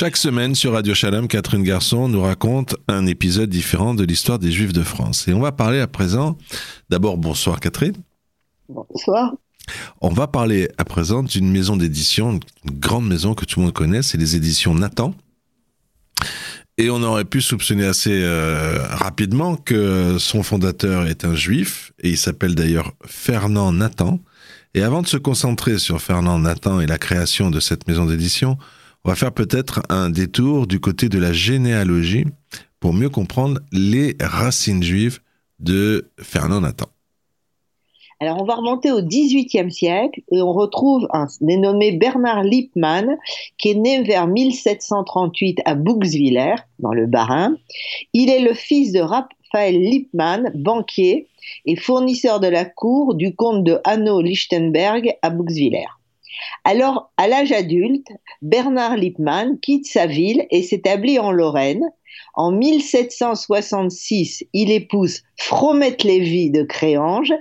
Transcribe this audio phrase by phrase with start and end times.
[0.00, 4.50] Chaque semaine sur Radio Shalom, Catherine Garçon nous raconte un épisode différent de l'histoire des
[4.50, 5.28] Juifs de France.
[5.28, 6.38] Et on va parler à présent,
[6.88, 7.96] d'abord bonsoir Catherine.
[8.70, 9.34] Bonsoir.
[10.00, 13.74] On va parler à présent d'une maison d'édition, une grande maison que tout le monde
[13.74, 15.12] connaît, c'est les éditions Nathan.
[16.78, 22.08] Et on aurait pu soupçonner assez euh, rapidement que son fondateur est un juif, et
[22.08, 24.18] il s'appelle d'ailleurs Fernand Nathan.
[24.72, 28.56] Et avant de se concentrer sur Fernand Nathan et la création de cette maison d'édition,
[29.04, 32.26] on va faire peut-être un détour du côté de la généalogie
[32.80, 35.20] pour mieux comprendre les racines juives
[35.58, 36.86] de Fernand Nathan.
[38.22, 43.16] Alors, on va remonter au XVIIIe siècle et on retrouve un dénommé Bernard Lippmann
[43.56, 47.56] qui est né vers 1738 à Bouxwiller, dans le Bas-Rhin.
[48.12, 51.28] Il est le fils de Raphaël Lippmann, banquier
[51.64, 55.86] et fournisseur de la cour du comte de Hanau-Lichtenberg à Bouxwiller.
[56.64, 58.08] Alors, à l'âge adulte,
[58.42, 61.84] Bernard Lippmann quitte sa ville et s'établit en Lorraine.
[62.34, 67.32] En 1766, il épouse Fromette Lévy de Créange.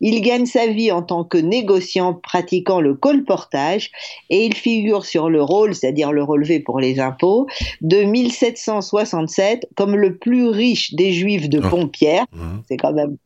[0.00, 3.90] Il gagne sa vie en tant que négociant pratiquant le colportage
[4.30, 7.46] et il figure sur le rôle, c'est-à-dire le relevé pour les impôts,
[7.80, 12.24] de 1767 comme le plus riche des juifs de Pompierre.
[12.68, 13.16] C'est quand même.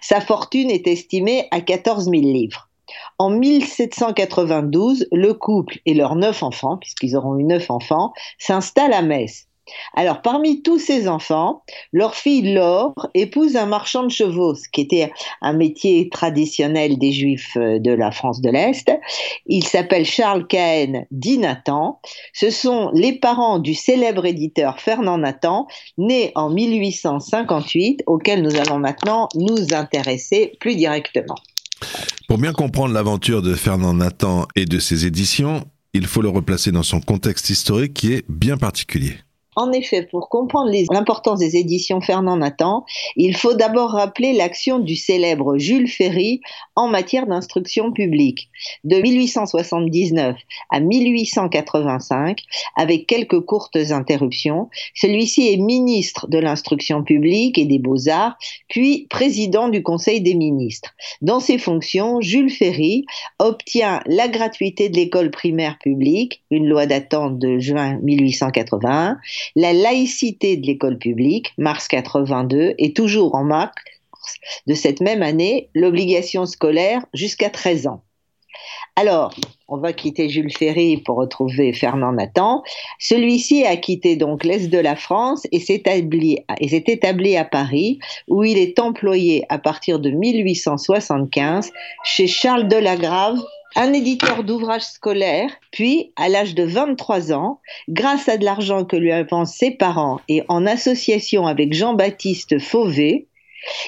[0.00, 2.65] Sa fortune est estimée à 14 000 livres.
[3.18, 9.02] En 1792, le couple et leurs neuf enfants, puisqu'ils auront eu neuf enfants, s'installent à
[9.02, 9.46] Metz.
[9.94, 14.80] Alors, parmi tous ces enfants, leur fille Laure épouse un marchand de chevaux, ce qui
[14.82, 18.92] était un métier traditionnel des Juifs euh, de la France de l'Est.
[19.46, 22.00] Il s'appelle Charles Cahen dit Nathan.
[22.32, 25.66] Ce sont les parents du célèbre éditeur Fernand Nathan,
[25.98, 31.36] né en 1858, auquel nous allons maintenant nous intéresser plus directement.
[32.28, 36.72] Pour bien comprendre l'aventure de Fernand Nathan et de ses éditions, il faut le replacer
[36.72, 39.18] dans son contexte historique qui est bien particulier.
[39.56, 42.84] En effet, pour comprendre l'importance des éditions Fernand Nathan,
[43.16, 46.42] il faut d'abord rappeler l'action du célèbre Jules Ferry
[46.74, 48.50] en matière d'instruction publique.
[48.84, 50.36] De 1879
[50.70, 52.42] à 1885,
[52.76, 58.36] avec quelques courtes interruptions, celui-ci est ministre de l'instruction publique et des beaux-arts,
[58.68, 60.94] puis président du Conseil des ministres.
[61.22, 63.06] Dans ses fonctions, Jules Ferry
[63.38, 69.16] obtient la gratuité de l'école primaire publique, une loi datant de juin 1881,
[69.54, 73.74] la laïcité de l'école publique, mars 82, est toujours en mars
[74.66, 78.02] de cette même année l'obligation scolaire jusqu'à 13 ans.
[78.98, 79.34] Alors,
[79.68, 82.62] on va quitter Jules Ferry pour retrouver Fernand Nathan.
[82.98, 87.98] Celui-ci a quitté donc l'Est de la France et s'est établi, établi, à Paris,
[88.28, 91.72] où il est employé à partir de 1875
[92.04, 93.38] chez Charles Delagrave
[93.76, 98.96] un éditeur d'ouvrages scolaires, puis, à l'âge de 23 ans, grâce à de l'argent que
[98.96, 103.26] lui avancent ses parents et en association avec Jean-Baptiste Fauvet,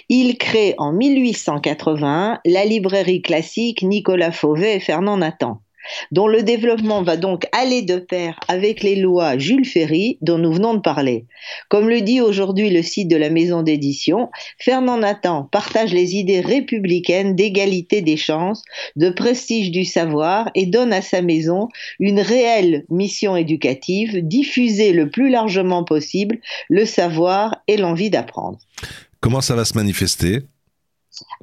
[0.08, 5.60] il crée en 1881 la librairie classique Nicolas Fauvet et Fernand Nathan
[6.12, 10.52] dont le développement va donc aller de pair avec les lois Jules Ferry dont nous
[10.52, 11.26] venons de parler.
[11.68, 16.40] Comme le dit aujourd'hui le site de la maison d'édition, Fernand Nathan partage les idées
[16.40, 18.62] républicaines d'égalité des chances,
[18.96, 25.10] de prestige du savoir et donne à sa maison une réelle mission éducative, diffuser le
[25.10, 26.38] plus largement possible
[26.68, 28.58] le savoir et l'envie d'apprendre.
[29.20, 30.42] Comment ça va se manifester?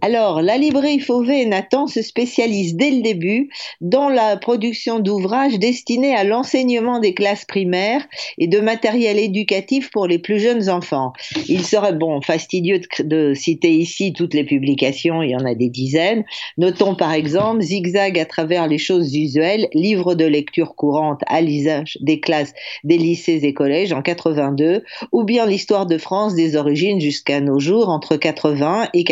[0.02, 3.50] Alors, la librairie Fauvet et Nathan se spécialise dès le début
[3.82, 8.06] dans la production d'ouvrages destinés à l'enseignement des classes primaires
[8.38, 11.14] et de matériel éducatif pour les plus jeunes enfants.
[11.48, 15.70] Il serait bon fastidieux de, citer ici toutes les publications, il y en a des
[15.70, 16.24] dizaines.
[16.58, 21.98] Notons par exemple Zigzag à travers les choses usuelles, livre de lecture courante à l'usage
[22.02, 27.02] des classes des lycées et collèges en 82, ou bien l'histoire de France des origines
[27.02, 29.04] jusqu'à nos jours entre 80 et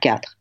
[0.00, 0.37] 84.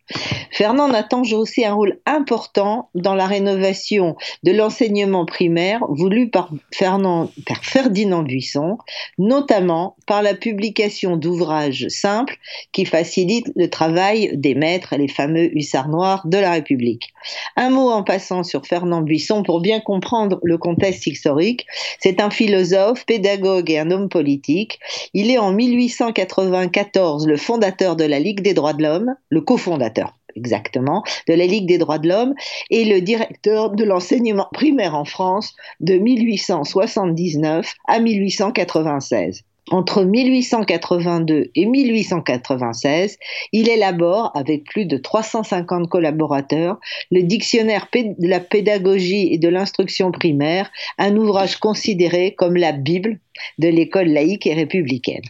[0.52, 6.52] Fernand Nathan joue aussi un rôle important dans la rénovation de l'enseignement primaire voulu par,
[6.72, 8.78] Ferdinand Buisson,
[9.18, 12.38] notamment par la publication d'ouvrages simples
[12.72, 17.14] qui facilitent le travail des maîtres, les fameux hussards noirs de la République.
[17.56, 21.66] Un mot en passant sur Fernand Buisson pour bien comprendre le contexte historique.
[22.00, 24.80] C'est un philosophe, pédagogue et un homme politique.
[25.14, 29.97] Il est en 1894 le fondateur de la Ligue des droits de l'homme, le cofondateur
[30.38, 32.34] exactement, de la Ligue des droits de l'homme
[32.70, 39.44] et le directeur de l'enseignement primaire en France de 1879 à 1896.
[39.70, 43.18] Entre 1882 et 1896,
[43.52, 46.80] il élabore, avec plus de 350 collaborateurs,
[47.12, 53.20] le dictionnaire de la pédagogie et de l'instruction primaire, un ouvrage considéré comme la Bible
[53.58, 55.22] de l'école laïque et républicaine.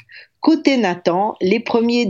[0.47, 2.07] Côté Nathan, les premiers,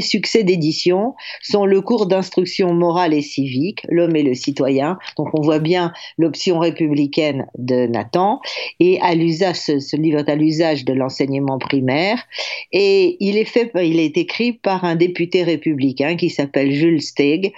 [0.00, 4.98] succès d'édition sont le cours d'instruction morale et civique, l'homme et le citoyen.
[5.16, 8.40] Donc on voit bien l'option républicaine de Nathan.
[8.80, 12.20] Et à l'usage, ce, livre est à l'usage de l'enseignement primaire.
[12.72, 17.52] Et il est fait, il est écrit par un député républicain qui s'appelle Jules Steg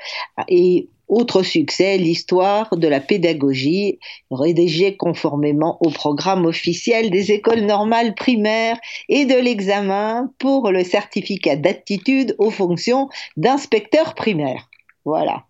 [0.48, 3.99] et autre succès, l'histoire de la pédagogie,
[4.31, 8.79] rédigée conformément au programme officiel des écoles normales primaires
[9.09, 14.69] et de l'examen pour le certificat d'aptitude aux fonctions d'inspecteur primaire.
[15.05, 15.44] Voilà.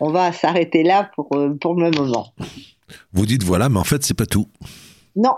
[0.00, 2.34] On va s'arrêter là pour, euh, pour le moment.
[3.12, 4.48] Vous dites voilà, mais en fait, c'est pas tout.
[5.14, 5.32] Non,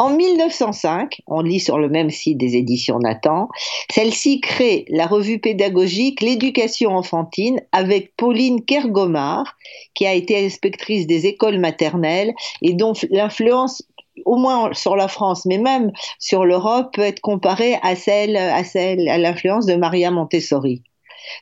[0.00, 3.50] en 1905, on lit sur le même site des éditions Nathan,
[3.90, 9.58] celle-ci crée la revue pédagogique L'éducation enfantine avec Pauline Kergomar,
[9.92, 12.32] qui a été inspectrice des écoles maternelles
[12.62, 13.82] et dont l'influence
[14.24, 18.64] au moins sur la France, mais même sur l'Europe, peut être comparée à celle, à
[18.64, 20.82] celle, à l'influence de Maria Montessori.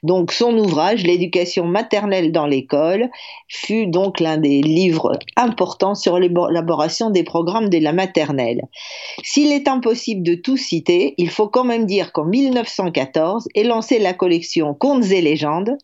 [0.02, 3.08] Donc son ouvrage, L'éducation maternelle dans l'école,
[3.49, 8.62] fut donc l'un des livres importants sur l'élaboration des programmes de la maternelle.
[9.23, 13.99] S'il est impossible de tout citer, il faut quand même dire qu'en 1914 est lancée
[13.99, 15.76] la collection Contes et légendes,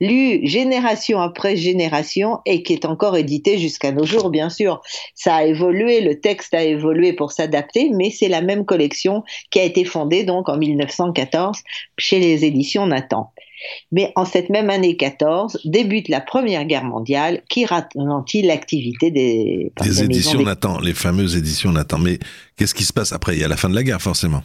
[0.00, 4.80] lue génération après génération et qui est encore édité jusqu'à nos jours, bien sûr.
[5.14, 9.60] Ça a évolué, le texte a évolué pour s'adapter, mais c'est la même collection qui
[9.60, 11.58] a été fondée donc en 1914
[11.98, 13.32] chez les éditions Nathan.
[13.92, 19.72] Mais en cette même année 14, débute la Première Guerre mondiale qui ralentit l'activité des,
[19.80, 21.98] des éditions Nathan, les fameuses éditions Nathan.
[21.98, 22.18] Mais
[22.56, 23.34] qu'est-ce qui se passe après?
[23.36, 24.42] Il y a la fin de la guerre, forcément.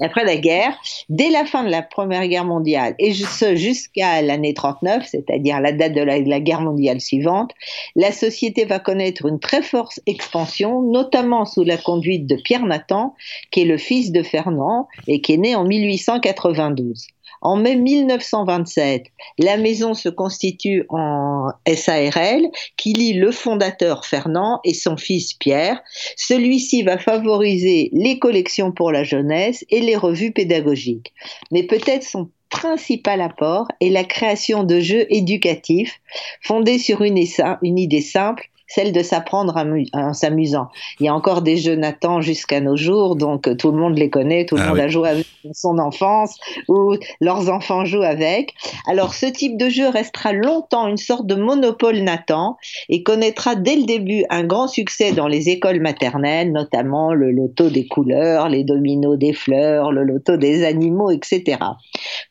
[0.00, 0.76] Après la guerre,
[1.08, 5.92] dès la fin de la Première Guerre mondiale et jusqu'à l'année 39, c'est-à-dire la date
[5.92, 7.52] de la, la, guerre mondiale suivante,
[7.96, 13.14] la société va connaître une très forte expansion, notamment sous la conduite de Pierre Nathan,
[13.50, 17.08] qui est le fils de Fernand et qui est né en 1892.
[17.40, 19.06] En mai 1927,
[19.38, 25.80] la maison se constitue en SARL qui lie le fondateur Fernand et son fils Pierre.
[26.16, 31.12] Celui-ci va favoriser les collections pour la jeunesse et les revues pédagogiques.
[31.50, 36.00] Mais peut-être son principal apport est la création de jeux éducatifs
[36.40, 39.56] fondés sur une, idée simple celle de s'apprendre
[39.94, 40.68] en s'amusant.
[41.00, 43.98] Il y a encore des jeux Nathan jusqu'à nos jours, donc euh, tout le monde
[43.98, 46.36] les connaît, tout le ah monde a joué avec son enfance
[46.68, 48.54] ou leurs enfants jouent avec.
[48.86, 52.56] Alors ce type de jeu restera longtemps une sorte de monopole Nathan
[52.88, 57.70] et connaîtra dès le début un grand succès dans les écoles maternelles, notamment le loto
[57.70, 61.58] des couleurs, les dominos des fleurs, le loto des animaux, etc.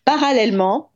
[0.06, 0.89] Parallèlement,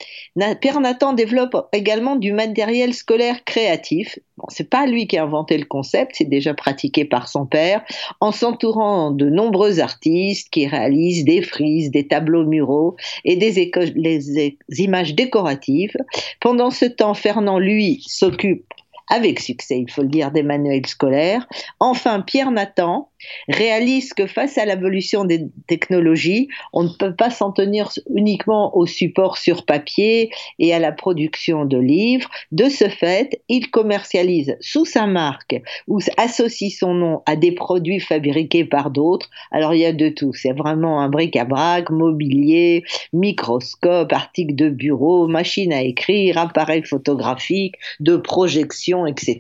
[0.62, 4.20] Pierre Nathan développe également du matériel scolaire créatif.
[4.42, 7.84] Bon, c'est pas lui qui a inventé le concept, c'est déjà pratiqué par son père,
[8.22, 14.82] en s'entourant de nombreux artistes qui réalisent des frises, des tableaux muraux et des, des
[14.82, 15.96] images décoratives.
[16.40, 18.66] Pendant ce temps, Fernand, lui, s'occupe
[19.10, 21.46] avec succès, il faut le dire, des manuels scolaires.
[21.80, 23.11] Enfin, Pierre Nathan
[23.48, 28.86] réalise que face à l'évolution des technologies, on ne peut pas s'en tenir uniquement au
[28.86, 32.30] support sur papier et à la production de livres.
[32.52, 38.00] De ce fait, il commercialise sous sa marque ou associe son nom à des produits
[38.00, 39.30] fabriqués par d'autres.
[39.52, 45.28] Alors il y a de tout, c'est vraiment un bric-à-brac, mobilier, microscope, articles de bureau,
[45.28, 49.40] machine à écrire, appareil photographique, de projection, etc.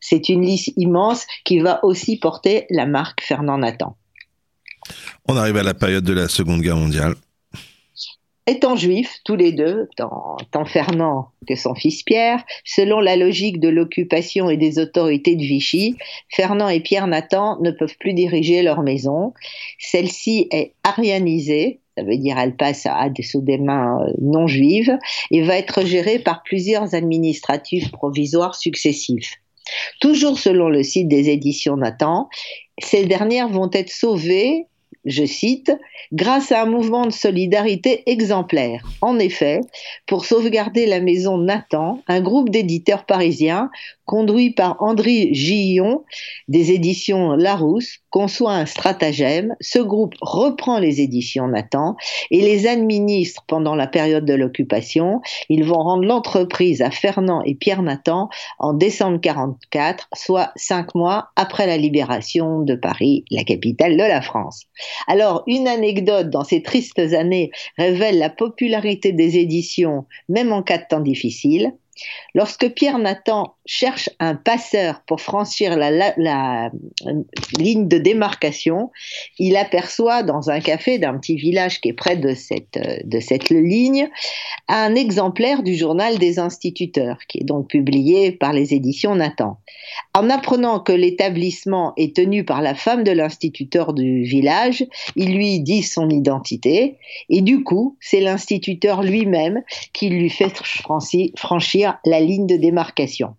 [0.00, 3.96] C'est une liste immense qui va aussi porter la marque Fernand Nathan.
[5.26, 7.14] On arrive à la période de la Seconde Guerre mondiale.
[8.46, 13.70] Étant juifs, tous les deux, tant, Fernand que son fils Pierre, selon la logique de
[13.70, 15.96] l'occupation et des autorités de Vichy,
[16.28, 19.32] Fernand et Pierre Nathan ne peuvent plus diriger leur maison.
[19.78, 24.46] Celle-ci est arianisée, ça veut dire elle passe à des, sous des mains euh, non
[24.46, 24.98] juives,
[25.30, 29.36] et va être gérée par plusieurs administratifs provisoires successifs.
[30.00, 32.28] Toujours selon le site des éditions Nathan,
[32.78, 34.66] ces dernières vont être sauvées
[35.04, 35.72] je cite,
[36.12, 38.84] grâce à un mouvement de solidarité exemplaire.
[39.00, 39.60] En effet,
[40.06, 43.70] pour sauvegarder la maison Nathan, un groupe d'éditeurs parisiens
[44.04, 46.04] conduit par André Gillon
[46.48, 49.54] des éditions Larousse, conçoit un stratagème.
[49.60, 51.96] Ce groupe reprend les éditions Nathan
[52.30, 55.20] et les administre pendant la période de l'occupation.
[55.48, 61.30] Ils vont rendre l'entreprise à Fernand et Pierre Nathan en décembre 44, soit cinq mois
[61.36, 64.64] après la libération de Paris, la capitale de la France.
[65.06, 70.78] Alors, une anecdote dans ces tristes années révèle la popularité des éditions, même en cas
[70.78, 71.72] de temps difficile.
[72.34, 76.70] Lorsque Pierre Nathan cherche un passeur pour franchir la,
[77.56, 78.90] ligne de démarcation,
[79.38, 83.50] il aperçoit dans un café d'un petit village qui est près de cette, de cette
[83.50, 84.08] ligne
[84.68, 89.58] un exemplaire du journal des instituteurs, qui est donc publié par les éditions Nathan.
[90.14, 94.84] En apprenant que l'établissement est tenu par la femme de l'instituteur du village,
[95.16, 96.98] il lui dit son identité
[97.28, 100.52] et du coup, c'est l'instituteur lui-même qui lui fait
[101.36, 103.36] franchir la ligne de démarcation.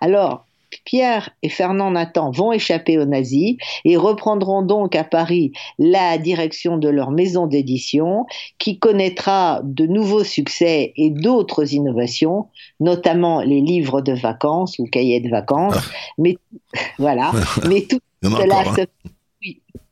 [0.00, 0.46] Alors,
[0.84, 6.76] Pierre et Fernand Nathan vont échapper aux nazis et reprendront donc à Paris la direction
[6.76, 8.26] de leur maison d'édition
[8.58, 12.48] qui connaîtra de nouveaux succès et d'autres innovations,
[12.80, 15.74] notamment les livres de vacances ou cahiers de vacances.
[15.76, 16.12] Ah.
[16.18, 16.36] Mais
[16.98, 17.32] voilà,
[17.68, 18.82] mais tout cela se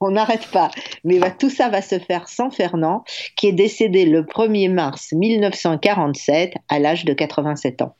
[0.00, 0.70] on n'arrête pas.
[1.04, 3.04] Mais tout ça va se faire sans Fernand,
[3.36, 7.96] qui est décédé le 1er mars 1947 à l'âge de 87 ans.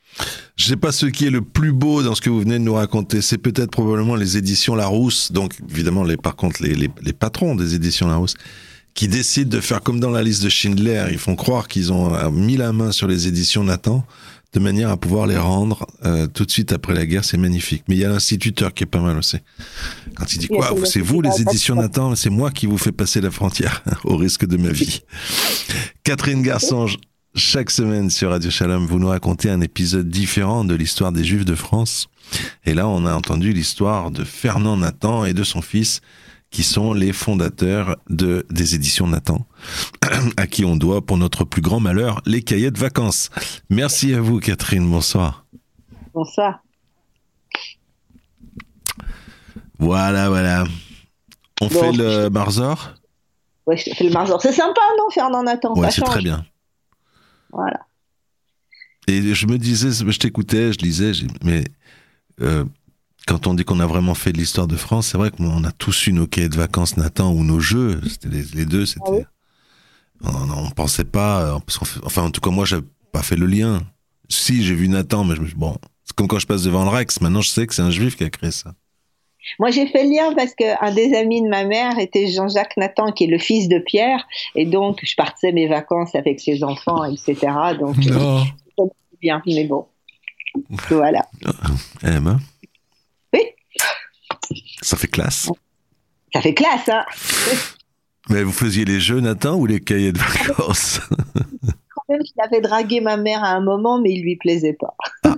[0.57, 2.59] Je ne sais pas ce qui est le plus beau dans ce que vous venez
[2.59, 3.23] de nous raconter.
[3.23, 5.33] C'est peut-être probablement les éditions Larousse.
[5.33, 8.35] Donc, évidemment, par contre, les, les patrons des éditions Larousse
[8.95, 11.07] qui décident de faire comme dans la liste de Schindler.
[11.11, 14.05] Ils font croire qu'ils ont mis la main sur les éditions Nathan
[14.55, 17.25] de manière à pouvoir les rendre euh, tout de suite après la guerre.
[17.25, 17.83] C'est magnifique.
[17.89, 19.39] Mais il y a l'instituteur qui est pas mal aussi.
[20.15, 23.21] Quand il dit quoi C'est vous les éditions Nathan C'est moi qui vous fais passer
[23.21, 25.03] la frontière au risque de ma vie.
[26.05, 26.99] Catherine Garçange,
[27.35, 31.45] chaque semaine sur Radio Shalom, vous nous racontez un épisode différent de l'histoire des Juifs
[31.45, 32.07] de France.
[32.65, 36.01] Et là, on a entendu l'histoire de Fernand Nathan et de son fils
[36.55, 39.45] qui sont les fondateurs de, des éditions Nathan,
[40.37, 43.31] à qui on doit, pour notre plus grand malheur, les cahiers de vacances.
[43.71, 44.89] Merci à vous, Catherine.
[44.89, 45.45] Bonsoir.
[46.15, 46.63] Bonsoir.
[49.81, 50.65] Voilà, voilà.
[51.61, 52.95] On fait le Marzor?
[53.67, 54.41] Oui, je fais le Marzor.
[54.41, 55.73] C'est sympa, non, Fernand Nathan?
[55.75, 56.47] Oui, c'est très bien.
[57.51, 57.81] Voilà.
[59.09, 61.65] Et je me disais, je t'écoutais, je lisais, mais
[62.41, 62.65] euh,
[63.27, 65.73] quand on dit qu'on a vraiment fait de l'histoire de France, c'est vrai qu'on a
[65.73, 68.01] tous eu nos cahiers de vacances Nathan ou nos jeux.
[68.09, 69.25] C'était les, deux, c'était.
[70.25, 71.59] Ah on, pensait pas.
[72.05, 72.79] enfin, en tout cas, moi, j'ai
[73.13, 73.83] pas fait le lien.
[74.29, 77.21] Si, j'ai vu Nathan, mais je, bon, c'est comme quand je passe devant le Rex.
[77.21, 78.75] Maintenant, je sais que c'est un juif qui a créé ça.
[79.59, 83.13] Moi, j'ai fait le lien parce qu'un des amis de ma mère était Jean-Jacques Nathan,
[83.13, 84.27] qui est le fils de Pierre.
[84.55, 87.37] Et donc, je partais mes vacances avec ses enfants, etc.
[87.79, 88.43] Donc, non.
[88.79, 88.85] Euh,
[89.21, 89.87] bien, mais bon.
[90.89, 91.27] Voilà.
[92.03, 92.41] Eh ben.
[94.85, 95.51] Ça fait classe.
[96.35, 97.07] Ça fait classe, hein
[98.29, 101.01] Mais vous faisiez les jeux, Nathan, ou les cahiers de vacances?
[101.89, 104.95] Quand même, il avait dragué ma mère à un moment, mais il lui plaisait pas.
[105.23, 105.37] Ah.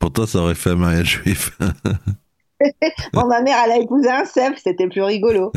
[0.00, 1.56] Pourtant, ça aurait fait un mariage juif.
[3.12, 5.52] bon, ma mère, elle a épousé un chef, c'était plus rigolo.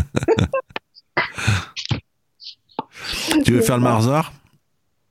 [3.43, 4.33] tu veux faire le Marzar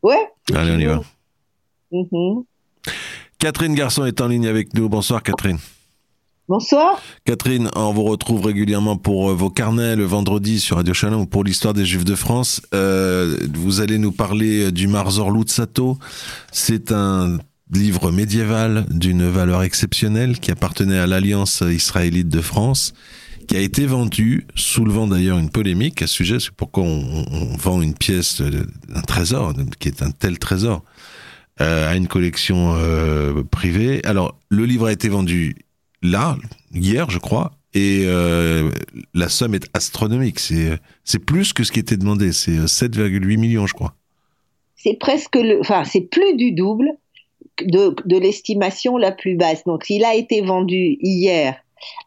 [0.04, 0.30] Ouais.
[0.54, 1.02] Allez, on y va.
[1.90, 2.44] Mhm.
[3.40, 4.88] Catherine Garçon est en ligne avec nous.
[4.88, 5.58] Bonsoir, Catherine.
[6.52, 7.00] Bonsoir.
[7.24, 11.26] Catherine, on vous retrouve régulièrement pour euh, vos carnets le vendredi sur Radio Shalom ou
[11.26, 12.60] pour l'histoire des Juifs de France.
[12.74, 15.96] Euh, vous allez nous parler du Marzor Lutzato.
[16.52, 17.38] C'est un
[17.72, 22.92] livre médiéval d'une valeur exceptionnelle qui appartenait à l'Alliance israélite de France,
[23.48, 27.80] qui a été vendu, soulevant d'ailleurs une polémique à ce sujet, c'est pourquoi on, vend
[27.80, 30.84] une pièce d'un trésor, qui est un tel trésor,
[31.62, 32.76] euh, à une collection
[33.50, 34.04] privée.
[34.04, 35.56] Alors, le livre a été vendu
[36.02, 36.36] là,
[36.74, 38.70] hier, je crois, et euh,
[39.14, 40.38] la somme est astronomique.
[40.38, 42.32] C'est, plus que ce qui était demandé.
[42.32, 43.94] C'est 7,8 euh, millions, je crois.
[44.76, 46.90] C'est presque le, enfin, c'est plus du double
[47.64, 49.64] de, de l'estimation la plus basse.
[49.64, 51.56] Donc, il a été vendu hier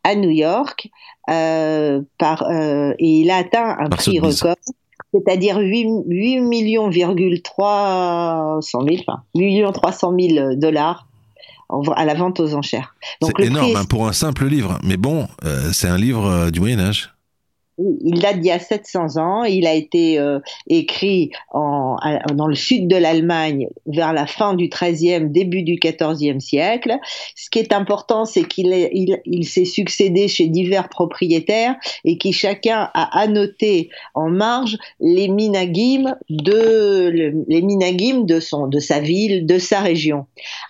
[0.03, 0.89] à New York
[1.29, 4.55] euh, par, et il a atteint un prix record.
[5.13, 11.07] C'est-à-dire 8, 8 millions, 300 000, enfin, 8 millions 300 000 dollars
[11.69, 12.95] à la vente aux enchères.
[13.21, 16.59] C'est énorme hein, pour un simple livre, mais bon, euh, c'est un livre euh, du
[16.59, 17.14] Moyen Âge.
[17.77, 19.43] Il date d'il y a 700 ans.
[19.43, 25.29] Il a été euh, écrit dans le sud de l'Allemagne vers la fin du XIIIe,
[25.29, 26.97] début du XIVe siècle.
[27.35, 32.33] Ce qui est important, c'est qu'il il, il s'est succédé chez divers propriétaires et qui
[32.33, 37.09] chacun a annoté en marge les minagim de
[37.47, 37.61] les
[38.25, 40.25] de son de sa ville, de sa région.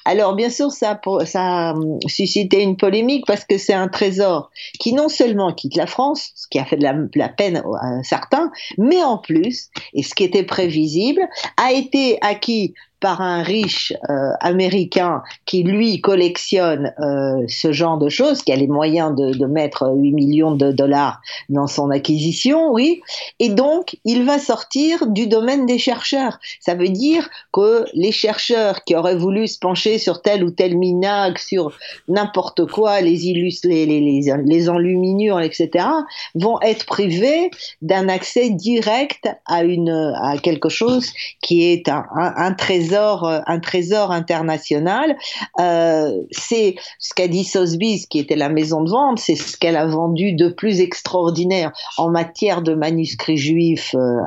[0.06, 1.76] Alors bien sûr, ça ça a
[2.08, 6.48] suscité une polémique parce que c'est un trésor qui non seulement quitte la France, ce
[6.48, 10.24] qui a fait de la la, peine à certains, mais en plus, et ce qui
[10.24, 11.22] était prévisible,
[11.58, 12.74] a été acquis
[13.06, 18.56] par un riche euh, américain qui lui collectionne euh, ce genre de choses, qui a
[18.56, 23.02] les moyens de, mettre 8 millions de dollars dans son acquisition, oui,
[23.40, 26.40] et donc il va sortir du domaine des chercheurs.
[26.60, 30.76] Ça veut dire que les chercheurs qui auraient voulu se pencher sur tel ou tel
[30.76, 35.86] minag, sur n'importe quoi, les, illustres, les, les, les, les enluminures, etc.,
[36.34, 37.52] vont être privés
[37.84, 41.12] d'un accès direct à, une, à quelque chose
[41.44, 45.18] qui est un, un trésor euh, un trésor international.
[45.60, 49.78] Euh, c'est ce qu'a dit Sotheby's, qui était la maison de vente, c'est ce qu'elle
[49.78, 54.20] a vendu de plus extraordinaire en matière de manuscrits juifs euh,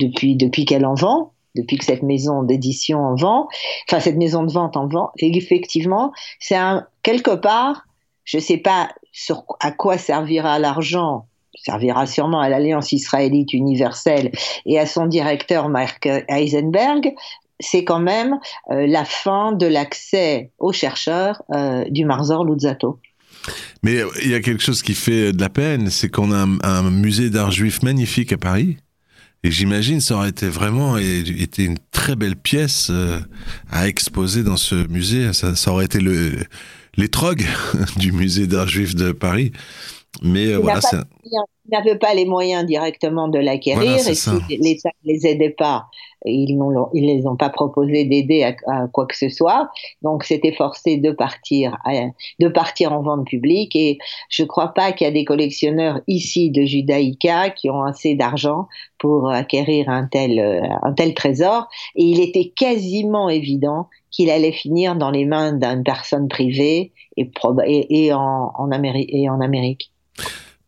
[0.00, 3.46] depuis, depuis qu'elle en vend depuis que cette maison d'édition en vend,
[3.88, 6.58] enfin cette maison de vente en vend, effectivement, c'est
[7.04, 7.86] quelque part,
[8.24, 8.90] je ne sais pas
[9.60, 11.26] à quoi servira l'argent
[11.64, 14.32] servira sûrement à l'Alliance israélite universelle
[14.66, 17.14] et à son directeur Mark Heisenberg,
[17.60, 18.38] c'est quand même
[18.70, 23.00] euh, la fin de l'accès aux chercheurs euh, du Marzor Luzzatto.
[23.82, 26.90] Mais il y a quelque chose qui fait de la peine, c'est qu'on a un,
[26.90, 28.78] musée d'art juif magnifique à Paris.
[29.42, 33.20] Et j'imagine ça aurait été vraiment été une très belle pièce euh,
[33.70, 35.32] à exposer dans ce musée.
[35.34, 36.32] Ça, aurait été le
[36.96, 37.44] l'étrogue
[37.96, 39.52] du musée d'art juif de Paris.
[40.22, 40.96] Mais voilà, c'est
[41.66, 45.86] ils n'avaient pas les moyens directement de l'acquérir et si l'État ne les aidait pas,
[46.26, 49.70] ils ne les ont pas proposé d'aider à, quoi que ce soit.
[50.02, 51.78] Donc c'était forcé de partir,
[52.38, 56.00] de partir en vente publique et je ne crois pas qu'il y a des collectionneurs
[56.06, 58.68] ici de Judaïka qui ont assez d'argent
[58.98, 60.38] pour acquérir un tel,
[60.82, 61.68] un tel trésor.
[61.96, 67.30] Et il était quasiment évident qu'il allait finir dans les mains d'une personne privée et,
[67.66, 69.90] et, en, en et en Amérique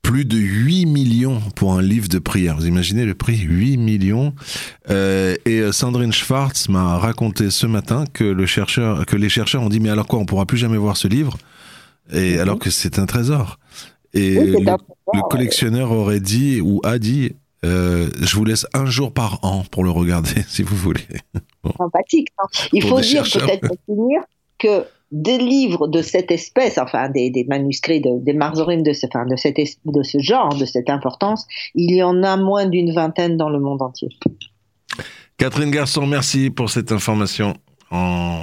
[0.02, 2.56] plus de 8 millions pour un livre de prière.
[2.56, 3.38] Vous imaginez le prix?
[3.38, 4.34] 8 millions.
[4.88, 9.62] Euh, et euh, Sandrine Schwartz m'a raconté ce matin que, le chercheur, que les chercheurs
[9.62, 11.36] ont dit Mais alors quoi, on pourra plus jamais voir ce livre?
[12.12, 12.40] Et mhm.
[12.40, 13.58] Alors que c'est un trésor.
[14.14, 17.32] Et le, collectionneur aurait dit ou a dit
[17.64, 21.06] euh, je vous laisse un jour par an pour le regarder, si vous voulez.
[21.76, 22.28] Sympathique.
[22.38, 22.46] Hein.
[22.72, 24.20] Il faut dire, peut-être pour finir,
[24.58, 29.56] que des livres de cette espèce, enfin des, manuscrits, des marzorim de ce, de, cette,
[29.56, 33.60] de ce genre, de cette importance, il y en a moins d'une vingtaine dans le
[33.60, 34.08] monde entier.
[35.38, 37.54] Catherine Garçon, merci pour cette information.
[37.90, 38.42] On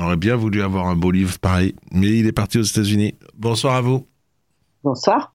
[0.00, 3.14] aurait bien voulu avoir un beau livre pareil, mais il est parti aux États-Unis.
[3.34, 4.06] Bonsoir à vous.
[4.82, 5.28] Bonsoir.